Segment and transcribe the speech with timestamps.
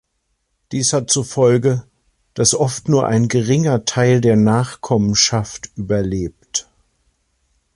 [0.71, 1.83] Dies hat zur Folge,
[2.33, 6.67] dass oft nur ein geringer Teil der Nachkommenschaft überlebt.